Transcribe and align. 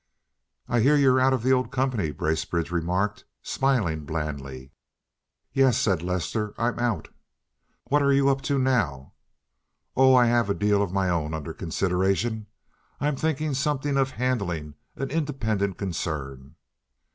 "I 0.67 0.79
hear 0.79 0.95
you're 0.95 1.19
out 1.19 1.31
of 1.31 1.43
the 1.43 1.53
old 1.53 1.71
company," 1.71 2.09
Bracebridge 2.09 2.71
remarked, 2.71 3.23
smiling 3.43 4.03
blandly. 4.03 4.71
"Yes," 5.53 5.77
said 5.77 6.01
Lester, 6.01 6.55
"I'm 6.57 6.79
out." 6.79 7.09
"What 7.83 8.01
are 8.01 8.11
you 8.11 8.27
up 8.29 8.41
to 8.49 8.57
now?" 8.57 9.13
"Oh, 9.95 10.15
I 10.15 10.25
have 10.25 10.49
a 10.49 10.55
deal 10.55 10.81
of 10.81 10.91
my 10.91 11.07
own 11.07 11.35
under 11.35 11.53
consideration, 11.53 12.47
I'm 12.99 13.15
thinking 13.15 13.53
something 13.53 13.95
of 13.95 14.09
handling 14.09 14.73
an 14.95 15.11
independent 15.11 15.77
concern." 15.77 16.55